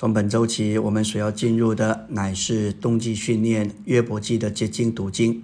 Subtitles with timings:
[0.00, 5.42] 从本周起，我们所要进入的乃是冬季训练约伯记的结晶读经。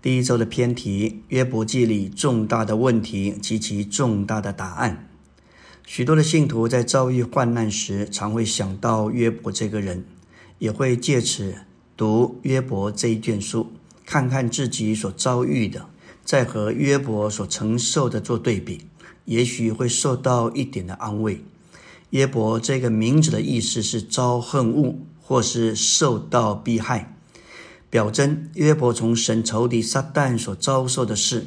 [0.00, 5.08] 第一周的偏题：约伯记里重大的问题及其重大的答案。
[5.84, 10.04] 许多的信徒在遭遇患难时，常会想到约伯这个人，
[10.60, 11.56] 也会借此
[11.96, 13.72] 读约伯这一卷书，
[14.06, 15.88] 看看自己所遭遇的，
[16.24, 18.86] 再和约伯所承受的做对比，
[19.24, 21.40] 也许会受到一点的安慰。
[22.10, 27.14] 约伯这个名字的意思是遭恨恶，或是受到逼害，
[27.88, 31.46] 表征约伯从神仇敌撒旦所遭受的事。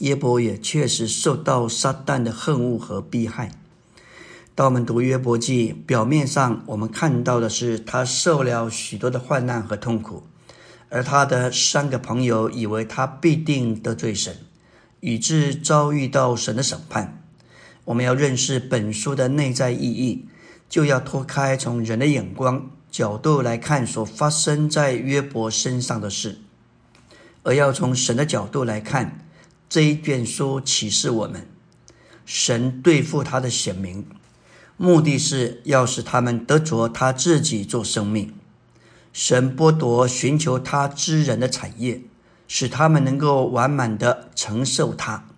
[0.00, 3.50] 约伯也确实受到撒旦的恨恶和逼害。
[4.54, 10.24] 当我们读约伯记，表面上我们看到的是他受了许多的患难和痛苦，
[10.90, 14.36] 而他的三个朋友以为他必定得罪神，
[15.00, 17.25] 以致遭遇到神的审判。
[17.86, 20.26] 我们要认识本书的内在意义，
[20.68, 26.38] 就要脱开从人的眼光角度来看所发生在约伯身上的事，
[27.44, 29.24] 而要从神的角度来看
[29.68, 31.46] 这一卷书启示我们，
[32.24, 34.04] 神对付他的显明，
[34.76, 38.34] 目的是要使他们得着他自己做生命。
[39.12, 42.02] 神剥夺寻求他之人的产业，
[42.48, 45.28] 使他们能够完满的承受他。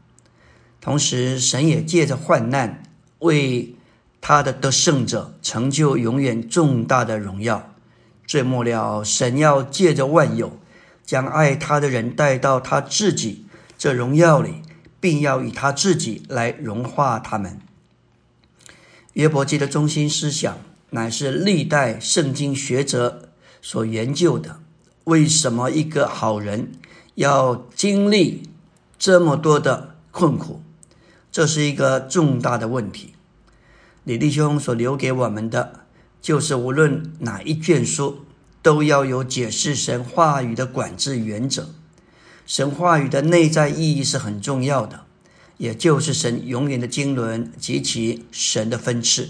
[0.80, 2.82] 同时，神也借着患难
[3.18, 3.74] 为
[4.20, 7.74] 他的得胜者成就永远重大的荣耀。
[8.26, 10.58] 最末了，神要借着万有，
[11.04, 14.62] 将爱他的人带到他自己这荣耀里，
[15.00, 17.58] 并要以他自己来融化他们。
[19.14, 20.58] 约伯记的中心思想
[20.90, 24.60] 乃是历代圣经学者所研究的：
[25.04, 26.72] 为什么一个好人
[27.14, 28.48] 要经历
[28.98, 30.62] 这么多的困苦？
[31.38, 33.14] 这是一个重大的问题。
[34.02, 35.84] 李弟兄所留给我们的，
[36.20, 38.24] 就是无论哪一卷书，
[38.60, 41.72] 都要有解释神话语的管制原则。
[42.44, 45.04] 神话语的内在意义是很重要的，
[45.58, 49.28] 也就是神永远的经纶及其神的分赐。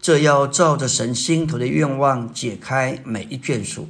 [0.00, 3.88] 这要照着神心头的愿望解开每一卷书。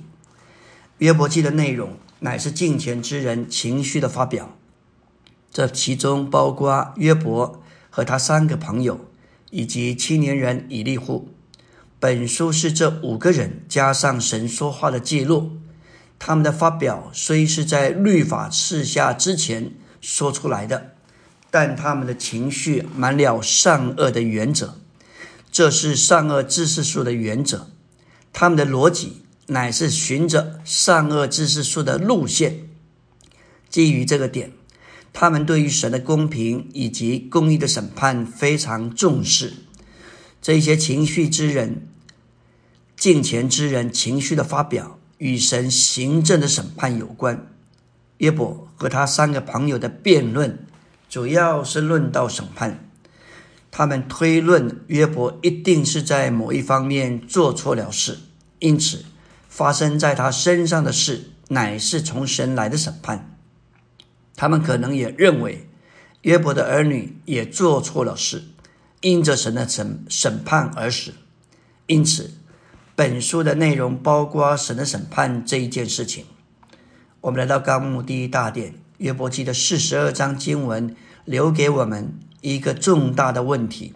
[0.97, 4.55] 约伯记的内容乃是敬虔之人情绪的发表。
[5.58, 7.60] 这其中包括约伯
[7.91, 9.00] 和他三个朋友，
[9.50, 11.30] 以及青年人以利户。
[11.98, 15.58] 本书是这五个人加上神说话的记录。
[16.16, 20.92] 他们的发表虽是在律法赐下之前说出来的，
[21.50, 24.76] 但他们的情绪满了善恶的原则。
[25.50, 27.66] 这是善恶知识树的原则。
[28.32, 32.69] 他们的逻辑乃是循着善恶知识树的路线。
[33.69, 34.52] 基于这个点。
[35.12, 39.54] 他们对于神的公平以及公义的审判非常重视。
[40.41, 41.88] 这些情绪之人、
[42.96, 47.46] 敬虔之人情绪的发表，与神行政的审判有关。
[48.19, 50.58] 约伯和他三个朋友的辩论，
[51.08, 52.84] 主要是论到审判。
[53.70, 58.19] 他们推论约伯一定是在某一方面做错了事，
[58.60, 59.04] 因此
[59.48, 63.28] 发生在他身上的事，乃是从神来的审判。
[64.38, 65.66] 他们可能也认为
[66.22, 68.44] 约伯的儿女也做错了事，
[69.00, 71.12] 因着神的审审判而死。
[71.87, 72.31] 因此，
[72.94, 76.25] 本书的内容包括神的审判这一件事情。
[77.22, 80.94] 我们来到纲目第一大殿，约伯记的四十二章经文
[81.25, 83.94] 留给我们一个重大的问题。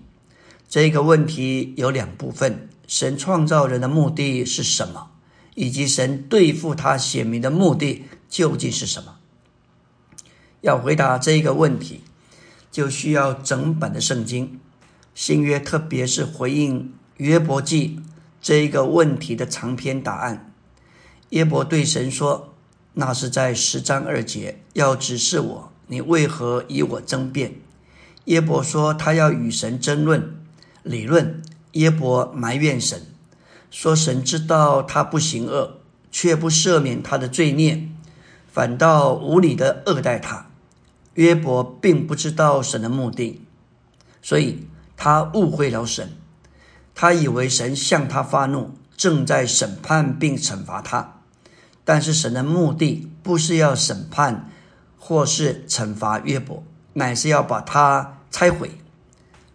[0.68, 5.10] 这个问题有两部分：神创造人的目的是什么，
[5.54, 9.18] 以及神对付他显明的目的究竟是什么。
[10.62, 12.00] 要回答这一个问题，
[12.70, 14.58] 就需要整本的圣经
[15.14, 18.00] 新约，特别是回应约伯记
[18.40, 20.50] 这一个问题的长篇答案。
[21.28, 22.54] 约伯对神说
[22.94, 27.54] ：“那是在十章二节，要指示我，你为何与我争辩？”
[28.26, 30.34] 约伯说他要与神争论
[30.82, 31.42] 理论。
[31.72, 33.06] 约伯埋怨神，
[33.70, 35.78] 说神知道他不行恶，
[36.10, 37.88] 却不赦免他的罪孽，
[38.52, 40.50] 反倒无理的恶待他。
[41.14, 43.42] 约伯并不知道神的目的，
[44.22, 44.66] 所以
[44.96, 46.10] 他误会了神。
[46.94, 51.20] 他以为神向他发怒，正在审判并惩罚他。
[51.84, 54.50] 但是神的目的不是要审判
[54.98, 56.62] 或是惩罚约伯，
[56.94, 58.70] 乃是要把他拆毁，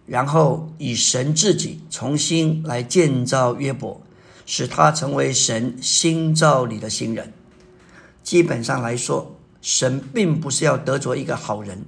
[0.05, 4.01] 然后以神自己重新来建造约伯，
[4.45, 7.33] 使他成为神新造里的新人。
[8.21, 9.36] 基本上来说。
[9.67, 11.83] 神并不是要得着一个好人，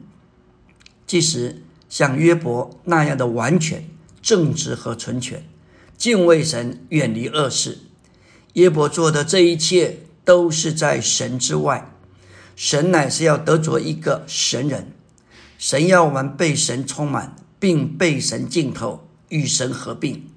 [1.07, 3.87] 即使像约伯那样的完全
[4.21, 5.45] 正直和纯全，
[5.97, 7.77] 敬畏神，远离恶事。
[8.55, 11.89] 耶伯做的这一切都是在神之外，
[12.53, 14.91] 神乃是要得着一个神人，
[15.57, 20.27] 神要我们被神充满，并被神浸透，与神合并，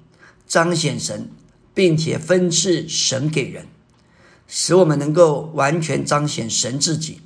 [0.47, 1.29] 彰显神，
[1.73, 3.65] 并且分赐神给人，
[4.47, 7.19] 使我们能够完全彰显神自己。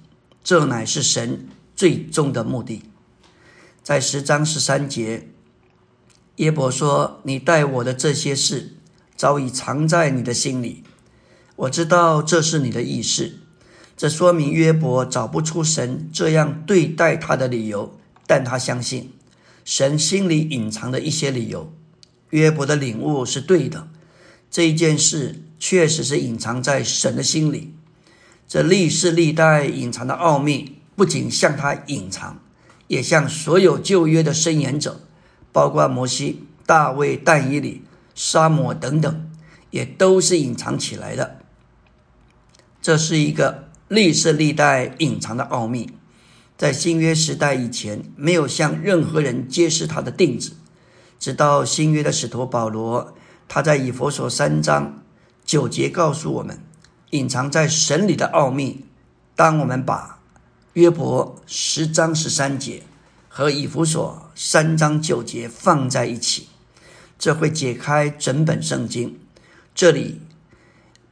[0.48, 2.84] 这乃是神最终的目的。
[3.84, 5.28] 在十章十三节，
[6.38, 8.78] 耶伯说：“你待我的这些事。”
[9.18, 10.86] 早已藏在你的心里，
[11.58, 13.34] 我知道这是你的意思。
[13.98, 19.12] 这说明约伯找不出神这样对待他的理由，但他相信
[19.66, 21.74] 神心里隐藏的一些理由。
[22.30, 23.90] 约伯的领悟是对的，
[24.50, 27.74] 这一件事确实是隐藏在神的心里。
[28.48, 32.40] 这历世历代隐藏的奥秘，不仅向他隐藏，
[32.88, 35.02] 也向所有旧约的申言者，
[35.52, 37.84] 包括摩西、大卫、但以理。
[38.20, 39.30] 沙漠等等，
[39.70, 41.38] 也都是隐藏起来的。
[42.82, 45.92] 这是一个历世历代隐藏的奥秘，
[46.58, 50.54] 在新约时代以前，没有向任何人揭示它的定旨。
[51.20, 53.14] 直到新约的使徒保罗，
[53.48, 55.04] 他在以佛所三章
[55.46, 56.60] 九节告诉我们，
[57.12, 58.86] 隐藏在神里的奥秘。
[59.36, 60.20] 当我们把
[60.74, 62.84] 约伯十章十三节
[63.30, 66.48] 和以弗所三章九节放在一起。
[67.20, 69.20] 这会解开整本圣经。
[69.74, 70.22] 这里，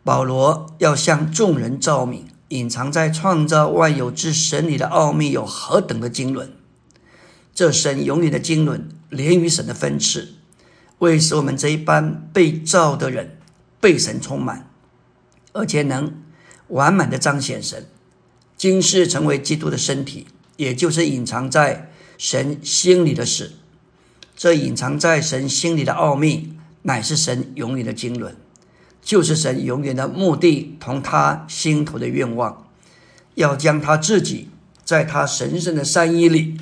[0.03, 6.51] 保罗要向众人照明，隐藏在创造万有之神里的奥秘有何等的经纶。
[7.55, 10.35] 这神永远的经纶，连于神的分赐，
[10.99, 13.39] 为使我们这一般被造的人
[13.79, 14.69] 被神充满，
[15.55, 16.13] 而且能
[16.67, 17.85] 完满的彰显神。
[18.57, 23.53] 今世成为基督的身体，也就是隐藏在神心里的事。
[24.35, 28.35] 这隐藏在神心里的奥秘，乃是神永远的经纶，
[29.01, 32.67] 就是神永远的目的同他心头的愿望，
[33.35, 34.49] 要将他自己
[34.83, 36.57] 在他神圣的三一里，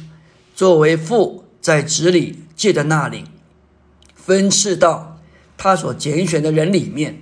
[0.56, 3.26] 作为父在子里借的那灵，
[4.14, 5.20] 分赐到
[5.58, 7.22] 他所拣选的人里面，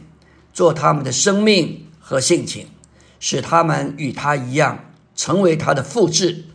[0.53, 2.67] 做他们的生命和性情，
[3.19, 6.45] 使他们与他一样，成为他的复制，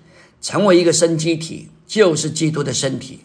[0.41, 3.21] 成为一个生机体，就是基督的身体。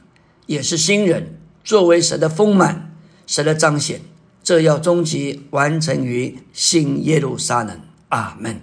[0.46, 2.96] 也是新人，作为神的丰满，
[3.26, 4.02] 神的彰显，
[4.44, 7.80] 这要终极完成于新耶路撒冷。
[8.10, 8.62] 阿门。